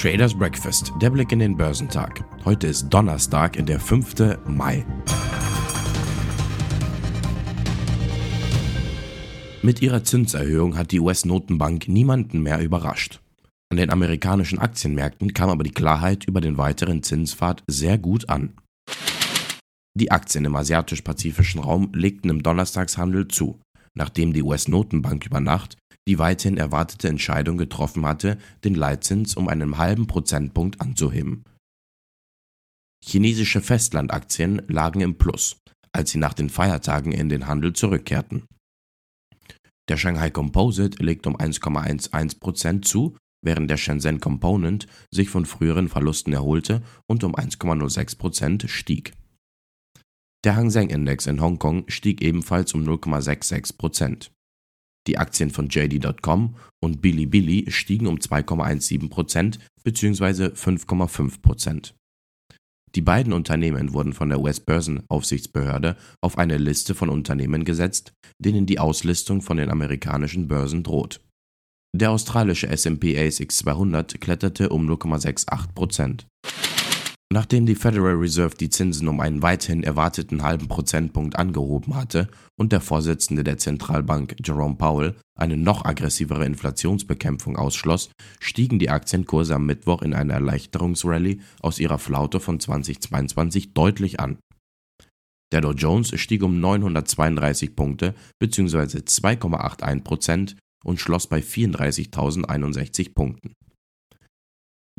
Traders 0.00 0.32
Breakfast, 0.32 0.94
der 1.02 1.10
Blick 1.10 1.30
in 1.30 1.40
den 1.40 1.58
Börsentag. 1.58 2.24
Heute 2.46 2.68
ist 2.68 2.88
Donnerstag, 2.88 3.66
der 3.66 3.78
5. 3.78 4.38
Mai. 4.46 4.86
Mit 9.60 9.82
ihrer 9.82 10.02
Zinserhöhung 10.02 10.78
hat 10.78 10.92
die 10.92 11.00
US-Notenbank 11.00 11.86
niemanden 11.86 12.42
mehr 12.42 12.62
überrascht. 12.62 13.20
An 13.68 13.76
den 13.76 13.90
amerikanischen 13.90 14.58
Aktienmärkten 14.58 15.34
kam 15.34 15.50
aber 15.50 15.64
die 15.64 15.70
Klarheit 15.70 16.24
über 16.26 16.40
den 16.40 16.56
weiteren 16.56 17.02
Zinspfad 17.02 17.62
sehr 17.66 17.98
gut 17.98 18.30
an. 18.30 18.54
Die 19.94 20.10
Aktien 20.10 20.46
im 20.46 20.56
asiatisch-pazifischen 20.56 21.60
Raum 21.60 21.92
legten 21.92 22.30
im 22.30 22.42
Donnerstagshandel 22.42 23.28
zu, 23.28 23.60
nachdem 23.94 24.32
die 24.32 24.42
US-Notenbank 24.42 25.26
über 25.26 25.40
Nacht 25.40 25.76
die 26.10 26.18
weithin 26.18 26.56
erwartete 26.56 27.06
Entscheidung 27.06 27.56
getroffen 27.56 28.04
hatte, 28.04 28.36
den 28.64 28.74
Leitzins 28.74 29.36
um 29.36 29.46
einen 29.46 29.78
halben 29.78 30.08
Prozentpunkt 30.08 30.80
anzuheben. 30.80 31.44
Chinesische 33.00 33.60
Festlandaktien 33.60 34.60
lagen 34.66 35.02
im 35.02 35.18
Plus, 35.18 35.58
als 35.92 36.10
sie 36.10 36.18
nach 36.18 36.34
den 36.34 36.50
Feiertagen 36.50 37.12
in 37.12 37.28
den 37.28 37.46
Handel 37.46 37.74
zurückkehrten. 37.74 38.44
Der 39.88 39.98
Shanghai 39.98 40.30
Composite 40.30 41.00
legt 41.00 41.28
um 41.28 41.36
1,11% 41.36 42.82
zu, 42.82 43.16
während 43.40 43.70
der 43.70 43.76
Shenzhen 43.76 44.18
Component 44.18 44.88
sich 45.12 45.28
von 45.28 45.46
früheren 45.46 45.88
Verlusten 45.88 46.32
erholte 46.32 46.82
und 47.06 47.22
um 47.22 47.36
1,06% 47.36 48.66
stieg. 48.66 49.12
Der 50.42 50.56
Hang 50.56 50.70
Seng 50.70 50.90
Index 50.90 51.28
in 51.28 51.40
Hongkong 51.40 51.84
stieg 51.86 52.20
ebenfalls 52.20 52.74
um 52.74 52.82
0,66%. 52.82 54.30
Die 55.10 55.18
Aktien 55.18 55.50
von 55.50 55.68
JD.com 55.68 56.54
und 56.80 57.02
Bilibili 57.02 57.68
stiegen 57.68 58.06
um 58.06 58.18
2,17% 58.18 59.58
bzw. 59.82 60.44
5,5%. 60.54 61.94
Die 62.94 63.00
beiden 63.00 63.32
Unternehmen 63.32 63.92
wurden 63.92 64.12
von 64.12 64.28
der 64.28 64.40
US-Börsenaufsichtsbehörde 64.40 65.96
auf 66.20 66.38
eine 66.38 66.58
Liste 66.58 66.94
von 66.94 67.08
Unternehmen 67.08 67.64
gesetzt, 67.64 68.12
denen 68.38 68.66
die 68.66 68.78
Auslistung 68.78 69.42
von 69.42 69.56
den 69.56 69.70
amerikanischen 69.70 70.46
Börsen 70.46 70.84
droht. 70.84 71.20
Der 71.92 72.12
australische 72.12 72.68
S&P 72.68 73.18
ASX 73.18 73.56
200 73.56 74.20
kletterte 74.20 74.68
um 74.68 74.88
0,68%. 74.88 76.26
Nachdem 77.32 77.64
die 77.64 77.76
Federal 77.76 78.14
Reserve 78.14 78.56
die 78.56 78.70
Zinsen 78.70 79.06
um 79.06 79.20
einen 79.20 79.40
weithin 79.40 79.84
erwarteten 79.84 80.42
halben 80.42 80.66
Prozentpunkt 80.66 81.36
angehoben 81.36 81.94
hatte 81.94 82.28
und 82.56 82.72
der 82.72 82.80
Vorsitzende 82.80 83.44
der 83.44 83.56
Zentralbank 83.56 84.34
Jerome 84.44 84.74
Powell 84.74 85.14
eine 85.38 85.56
noch 85.56 85.84
aggressivere 85.84 86.44
Inflationsbekämpfung 86.44 87.56
ausschloss, 87.56 88.10
stiegen 88.40 88.80
die 88.80 88.90
Aktienkurse 88.90 89.54
am 89.54 89.64
Mittwoch 89.64 90.02
in 90.02 90.12
einer 90.12 90.34
Erleichterungsrallye 90.34 91.40
aus 91.60 91.78
ihrer 91.78 92.00
Flaute 92.00 92.40
von 92.40 92.58
2022 92.58 93.74
deutlich 93.74 94.18
an. 94.18 94.38
Der 95.52 95.60
Dow 95.60 95.72
Jones 95.72 96.18
stieg 96.18 96.42
um 96.42 96.58
932 96.58 97.76
Punkte 97.76 98.14
bzw. 98.40 98.98
2,81 98.98 100.02
Prozent 100.02 100.56
und 100.84 100.98
schloss 100.98 101.28
bei 101.28 101.38
34.061 101.38 103.14
Punkten. 103.14 103.52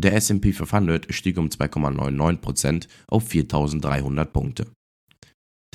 Der 0.04 0.16
S&P 0.16 0.52
500 0.52 1.14
stieg 1.14 1.38
um 1.38 1.46
2,99% 1.50 2.88
auf 3.08 3.30
4.300 3.30 4.26
Punkte. 4.26 4.66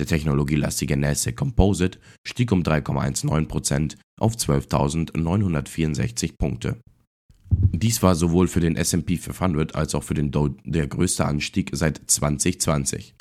Der 0.00 0.06
technologielastige 0.06 0.96
Nasdaq 0.96 1.36
Composite 1.36 2.00
stieg 2.26 2.50
um 2.50 2.64
3,19% 2.64 3.94
auf 4.18 4.34
12.964 4.34 6.32
Punkte. 6.36 6.80
Dies 7.50 8.02
war 8.02 8.16
sowohl 8.16 8.48
für 8.48 8.58
den 8.58 8.74
S&P 8.74 9.16
500 9.16 9.76
als 9.76 9.94
auch 9.94 10.02
für 10.02 10.14
den 10.14 10.32
Dow 10.32 10.48
der 10.64 10.88
größte 10.88 11.24
Anstieg 11.24 11.70
seit 11.72 12.00
2020. 12.04 13.14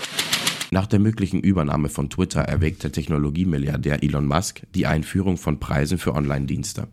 Nach 0.71 0.87
der 0.87 0.97
möglichen 0.97 1.39
Übernahme 1.39 1.89
von 1.89 2.09
Twitter 2.09 2.41
erwägt 2.41 2.83
der 2.83 2.91
Technologiemilliardär 2.91 4.01
Elon 4.01 4.25
Musk 4.25 4.63
die 4.73 4.87
Einführung 4.87 5.37
von 5.37 5.59
Preisen 5.59 5.99
für 5.99 6.15
Online-Dienste. 6.15 6.87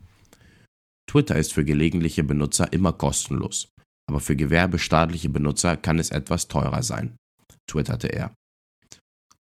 Twitter 1.06 1.37
ist 1.37 1.55
für 1.55 1.65
gelegentliche 1.65 2.25
Benutzer 2.25 2.75
immer 2.75 2.93
kostenlos 2.93 3.73
aber 4.12 4.21
für 4.21 4.37
gewerbestaatliche 4.37 5.31
Benutzer 5.31 5.78
kann 5.78 5.99
es 5.99 6.11
etwas 6.11 6.47
teurer 6.47 6.83
sein, 6.83 7.17
twitterte 7.67 8.09
er. 8.09 8.34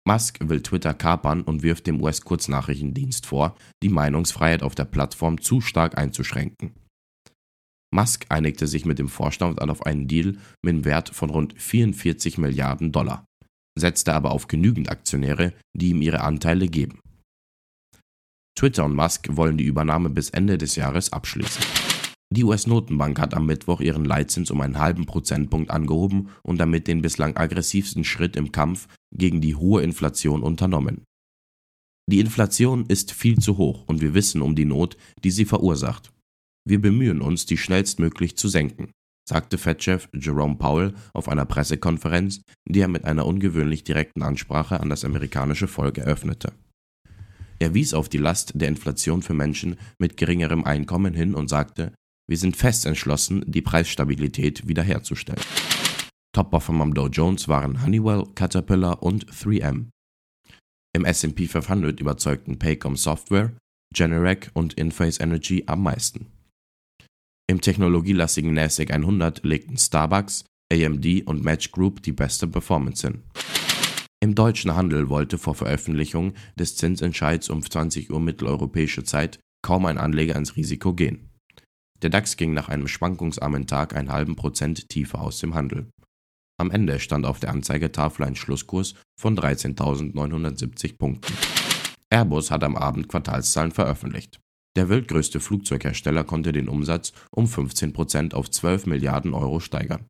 Musk 0.06 0.40
will 0.42 0.62
Twitter 0.62 0.94
kapern 0.94 1.42
und 1.42 1.64
wirft 1.64 1.88
dem 1.88 2.02
US-Kurznachrichtendienst 2.02 3.26
vor, 3.26 3.56
die 3.82 3.88
Meinungsfreiheit 3.88 4.64
auf 4.64 4.76
der 4.76 4.84
Plattform 4.84 5.40
zu 5.40 5.62
stark 5.62 5.98
einzuschränken. 5.98 6.74
Musk 7.96 8.26
einigte 8.28 8.68
sich 8.68 8.86
mit 8.86 9.00
dem 9.00 9.08
Vorstand 9.08 9.62
auf 9.62 9.86
einen 9.86 10.10
Deal 10.10 10.38
mit 10.62 10.74
einem 10.74 10.84
Wert 10.84 11.08
von 11.10 11.30
rund 11.30 11.54
44 11.58 12.38
Milliarden 12.38 12.92
Dollar, 12.92 13.24
setzte 13.80 14.14
aber 14.14 14.32
auf 14.32 14.50
genügend 14.50 14.90
Aktionäre, 14.92 15.54
die 15.74 15.92
ihm 15.92 16.02
ihre 16.02 16.20
Anteile 16.20 16.68
geben. 16.68 17.00
Twitter 18.58 18.84
und 18.84 18.96
Musk 18.96 19.30
wollen 19.32 19.58
die 19.58 19.64
Übernahme 19.64 20.10
bis 20.10 20.30
Ende 20.30 20.58
des 20.58 20.76
Jahres 20.76 21.14
abschließen. 21.14 21.64
Die 22.30 22.44
US-Notenbank 22.44 23.20
hat 23.20 23.34
am 23.34 23.46
Mittwoch 23.46 23.80
ihren 23.80 24.04
Leitzins 24.04 24.52
um 24.52 24.60
einen 24.62 24.80
halben 24.80 25.06
Prozentpunkt 25.06 25.72
angehoben 25.72 26.30
und 26.44 26.58
damit 26.58 26.88
den 26.88 27.02
bislang 27.02 27.38
aggressivsten 27.38 28.04
Schritt 28.04 28.36
im 28.36 28.52
Kampf 28.52 28.88
gegen 29.16 29.40
die 29.40 29.56
hohe 29.56 29.82
Inflation 29.82 30.44
unternommen. 30.44 31.04
Die 32.10 32.20
Inflation 32.20 32.86
ist 32.86 33.12
viel 33.12 33.38
zu 33.38 33.58
hoch 33.58 33.86
und 33.88 34.02
wir 34.02 34.14
wissen 34.14 34.42
um 34.42 34.56
die 34.56 34.66
Not, 34.66 34.98
die 35.24 35.32
sie 35.32 35.46
verursacht. 35.46 36.12
Wir 36.66 36.82
bemühen 36.82 37.22
uns, 37.22 37.46
die 37.46 37.58
schnellstmöglich 37.58 38.38
zu 38.38 38.50
senken, 38.50 38.92
sagte 39.28 39.58
Fed-Chef 39.58 40.10
Jerome 40.14 40.56
Powell 40.56 40.94
auf 41.14 41.30
einer 41.30 41.46
Pressekonferenz, 41.46 42.42
die 42.68 42.82
er 42.82 42.88
mit 42.90 43.06
einer 43.06 43.26
ungewöhnlich 43.26 43.86
direkten 43.86 44.22
Ansprache 44.22 44.80
an 44.82 44.90
das 44.90 45.06
amerikanische 45.06 45.68
Volk 45.68 45.98
eröffnete. 45.98 46.52
Er 47.60 47.74
wies 47.74 47.94
auf 47.94 48.10
die 48.10 48.20
Last 48.20 48.52
der 48.56 48.68
Inflation 48.68 49.22
für 49.22 49.34
Menschen 49.34 49.78
mit 49.98 50.18
geringerem 50.18 50.64
Einkommen 50.66 51.14
hin 51.14 51.34
und 51.34 51.50
sagte, 51.50 51.94
wir 52.30 52.38
sind 52.38 52.58
fest 52.58 52.86
entschlossen, 52.86 53.44
die 53.48 53.62
Preisstabilität 53.62 54.68
wiederherzustellen. 54.68 55.42
Top-Performer 56.34 56.84
am 56.84 56.94
Dow 56.94 57.08
Jones 57.08 57.48
waren 57.48 57.84
Honeywell, 57.84 58.26
Caterpillar 58.36 59.02
und 59.02 59.26
3M. 59.32 59.88
Im 60.94 61.06
S&P 61.06 61.48
500 61.48 62.00
überzeugten 62.00 62.60
Paycom 62.60 62.96
Software, 62.96 63.54
Generac 63.94 64.52
und 64.54 64.74
Inface 64.74 65.20
Energy 65.20 65.64
am 65.68 65.84
meisten. 65.84 66.28
Im 67.50 67.62
technologielastigen 67.62 68.54
NASDAQ 68.54 68.92
100 68.92 69.46
legten 69.46 69.78
Starbucks, 69.78 70.44
AMD 70.72 71.26
und 71.26 71.44
Match 71.44 71.72
Group 71.72 72.04
die 72.04 72.12
beste 72.12 72.46
Performance 72.48 73.08
hin. 73.08 73.24
Im 74.20 74.36
deutschen 74.36 74.76
Handel 74.76 75.10
wollte 75.10 75.38
vor 75.38 75.56
Veröffentlichung 75.56 76.34
des 76.60 76.76
Zinsentscheids 76.76 77.50
um 77.50 77.62
20 77.62 78.12
Uhr 78.12 78.20
mitteleuropäische 78.20 79.04
Zeit 79.04 79.40
kaum 79.64 79.86
ein 79.86 79.98
Anleger 79.98 80.36
ins 80.36 80.56
Risiko 80.56 80.94
gehen. 80.94 81.27
Der 82.04 82.12
DAX 82.12 82.38
ging 82.38 82.54
nach 82.54 82.70
einem 82.70 82.88
schwankungsarmen 82.88 83.66
Tag 83.66 83.96
einen 83.96 84.12
halben 84.12 84.36
Prozent 84.36 84.88
tiefer 84.90 85.20
aus 85.20 85.40
dem 85.40 85.56
Handel. 85.56 85.90
Am 86.60 86.70
Ende 86.70 87.00
stand 87.00 87.26
auf 87.26 87.40
der 87.40 87.50
Anzeigetafel 87.50 88.26
ein 88.26 88.36
Schlusskurs 88.36 88.96
von 89.20 89.38
13.970 89.38 90.98
Punkten. 90.98 91.34
Airbus 92.10 92.52
hat 92.52 92.64
am 92.64 92.76
Abend 92.76 93.10
Quartalszahlen 93.10 93.72
veröffentlicht. 93.72 94.40
Der 94.76 94.90
weltgrößte 94.90 95.40
Flugzeughersteller 95.40 96.24
konnte 96.24 96.52
den 96.52 96.70
Umsatz 96.70 97.14
um 97.32 97.46
15% 97.46 98.36
auf 98.36 98.50
12 98.50 98.86
Milliarden 98.86 99.34
Euro 99.34 99.60
steigern. 99.60 100.06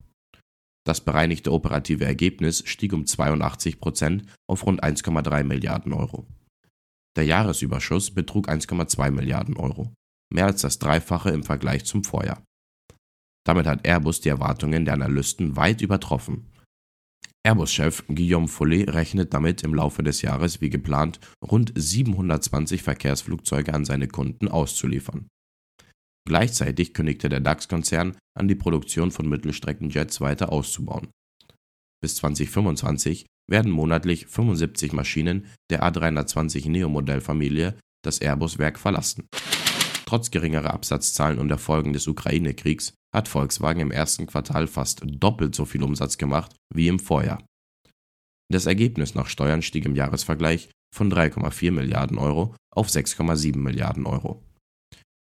Das 0.86 1.02
bereinigte 1.02 1.52
operative 1.52 2.06
Ergebnis 2.06 2.64
stieg 2.66 2.94
um 2.94 3.04
82% 3.04 4.24
auf 4.48 4.66
rund 4.66 4.84
1,3 4.84 5.44
Milliarden 5.44 5.94
Euro. 5.94 6.28
Der 7.16 7.26
Jahresüberschuss 7.26 8.12
betrug 8.12 8.50
1,2 8.50 9.12
Milliarden 9.12 9.56
Euro 9.58 9.92
mehr 10.34 10.46
als 10.46 10.62
das 10.62 10.80
Dreifache 10.80 11.30
im 11.30 11.44
Vergleich 11.44 11.86
zum 11.86 12.04
Vorjahr. 12.04 12.44
Damit 13.46 13.66
hat 13.66 13.88
Airbus 13.88 14.20
die 14.22 14.30
Erwartungen 14.30 14.86
der 14.86 14.96
Analysten 14.96 15.56
weit 15.56 15.82
übertroffen. 15.82 16.52
Airbus-Chef 17.46 18.06
Guillaume 18.08 18.50
Follet 18.50 18.94
rechnet 18.94 19.34
damit 19.34 19.64
im 19.64 19.74
Laufe 19.74 20.04
des 20.04 20.22
Jahres 20.22 20.60
wie 20.60 20.70
geplant 20.70 21.22
rund 21.42 21.72
720 21.74 22.84
Verkehrsflugzeuge 22.84 23.74
an 23.74 23.86
seine 23.86 24.10
Kunden 24.10 24.50
auszuliefern. 24.50 25.28
Gleichzeitig 26.28 26.94
kündigte 26.94 27.30
der 27.30 27.40
DAX-Konzern 27.40 28.18
an, 28.38 28.50
die 28.50 28.56
Produktion 28.56 29.12
von 29.12 29.30
Mittelstreckenjets 29.30 30.20
weiter 30.20 30.52
auszubauen. 30.52 31.08
Bis 32.02 32.16
2025 32.18 33.28
werden 33.50 33.72
monatlich 33.72 34.28
75 34.28 34.92
Maschinen 34.92 35.46
der 35.70 35.84
A320 35.84 36.70
Neo-Modellfamilie 36.70 37.80
das 38.04 38.20
Airbus-Werk 38.20 38.78
verlassen. 38.78 39.26
Trotz 40.08 40.32
geringerer 40.32 40.74
Absatzzahlen 40.74 41.38
und 41.38 41.50
der 41.50 41.58
Folgen 41.58 41.92
des 41.92 42.08
Ukraine-Kriegs 42.08 42.94
hat 43.14 43.28
Volkswagen 43.28 43.82
im 43.82 43.92
ersten 43.92 44.26
Quartal 44.26 44.66
fast 44.68 45.02
doppelt 45.06 45.54
so 45.54 45.66
viel 45.66 45.84
Umsatz 45.84 46.18
gemacht 46.18 46.56
wie 46.74 46.88
im 46.88 46.98
Vorjahr. 46.98 47.44
Das 48.50 48.68
Ergebnis 48.68 49.16
nach 49.16 49.28
Steuern 49.28 49.62
stieg 49.62 49.86
im 49.86 49.98
Jahresvergleich 49.98 50.70
von 50.96 51.12
3,4 51.12 51.72
Milliarden 51.72 52.18
Euro 52.18 52.56
auf 52.74 52.88
6,7 52.88 53.58
Milliarden 53.58 54.06
Euro. 54.06 54.42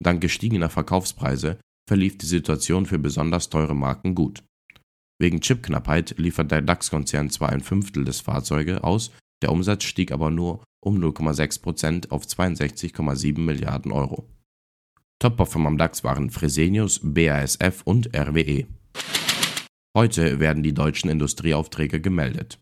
Dank 0.04 0.19
gestiegener 0.19 0.72
Verkaufspreise 0.72 1.60
verlief 1.88 2.18
die 2.18 2.25
Situation 2.25 2.88
für 2.88 2.98
besonders 2.98 3.50
teure 3.50 3.75
Marken 3.75 4.16
gut. 4.16 4.44
Wegen 5.22 5.42
Chipknappheit 5.42 6.18
liefert 6.18 6.50
der 6.50 6.63
DAX-Konzern 6.63 7.30
zwar 7.30 7.50
ein 7.50 7.62
Fünftel 7.62 8.04
des 8.04 8.22
Fahrzeuge 8.22 8.83
aus, 8.83 9.12
der 9.44 9.51
Umsatz 9.51 9.83
stieg 9.83 10.12
aber 10.12 10.31
nur 10.31 10.63
um 10.83 10.98
0,6% 10.98 12.10
auf 12.10 12.24
62,7 12.24 13.39
Milliarden 13.39 13.92
Euro. 13.92 14.28
Top-Performer 15.21 15.68
am 15.68 15.77
DAX 15.77 16.03
waren 16.03 16.31
Fresenius, 16.31 17.00
BASF 17.03 17.83
und 17.85 18.09
RWE. 18.15 18.65
Heute 19.95 20.39
werden 20.39 20.63
die 20.63 20.73
deutschen 20.73 21.12
Industrieaufträge 21.12 22.01
gemeldet. 22.01 22.59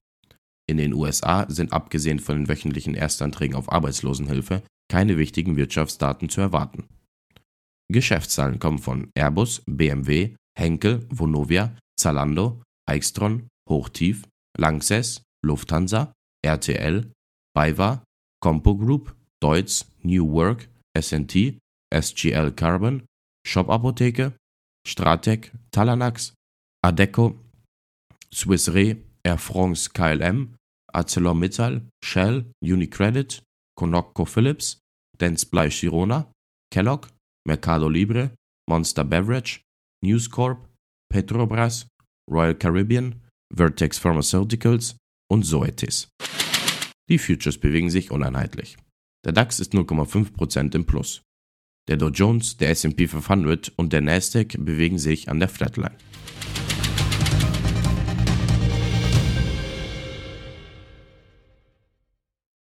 In 0.69 0.75
den 0.75 0.93
USA 0.93 1.45
sind 1.49 1.71
abgesehen 1.71 2.19
von 2.19 2.35
den 2.35 2.49
wöchentlichen 2.49 2.95
Erstanträgen 2.95 3.55
auf 3.55 3.71
Arbeitslosenhilfe 3.71 4.61
keine 4.91 5.17
wichtigen 5.17 5.55
Wirtschaftsdaten 5.55 6.27
zu 6.27 6.41
erwarten. 6.41 6.89
Geschäftszahlen 7.89 8.59
kommen 8.59 8.79
von 8.79 9.09
Airbus, 9.15 9.63
BMW, 9.65 10.35
Henkel, 10.57 11.07
Vonovia, 11.09 11.77
Zalando, 11.97 12.61
Eichstron, 12.85 13.47
Hochtief, 13.69 14.27
Lanxess, 14.57 15.21
Lufthansa, 15.45 16.11
RTL, 16.45 17.09
BayWa, 17.55 18.03
Compo 18.41 18.75
Group, 18.75 19.15
Deutz, 19.41 19.89
New 20.03 20.29
Work, 20.33 20.67
SNT, 20.99 21.57
SGL 21.93 22.55
Carbon, 22.55 23.05
Shop 23.45 23.67
Apotheke, 23.69 24.33
Stratec, 24.85 25.51
Talanax, 25.71 26.33
Adecco, 26.85 27.37
Swiss 28.33 28.73
Re, 28.73 28.97
Air 29.23 29.37
France 29.37 29.89
KLM, 29.89 30.55
ArcelorMittal, 30.93 31.81
Shell, 32.03 32.45
Unicredit, 32.63 33.41
ConocoPhillips, 33.77 34.77
Dentsply 35.17 35.69
Girona, 35.69 36.31
Kellogg, 36.71 37.07
Mercado 37.45 37.89
Libre, 37.89 38.31
Monster 38.69 39.03
Beverage, 39.03 39.61
News 40.03 40.29
Corp, 40.29 40.67
Petrobras, 41.11 41.87
Royal 42.29 42.53
Caribbean, 42.53 43.21
Vertex 43.53 43.97
Pharmaceuticals 43.97 44.95
und 45.31 45.43
Zoetis. 45.43 46.09
Die 47.09 47.17
Futures 47.17 47.57
bewegen 47.57 47.89
sich 47.89 48.11
uneinheitlich. 48.11 48.77
Der 49.25 49.33
DAX 49.33 49.59
ist 49.59 49.73
0,5% 49.73 50.75
im 50.75 50.85
Plus. 50.85 51.23
Der 51.89 51.97
Dow 51.97 52.09
Jones, 52.09 52.55
der 52.55 52.69
SP 52.69 53.09
500 53.09 53.71
und 53.75 53.93
der 53.93 54.01
Nasdaq 54.01 54.57
bewegen 54.59 54.99
sich 54.99 55.27
an 55.27 55.39
der 55.39 55.49
Flatline. 55.49 55.89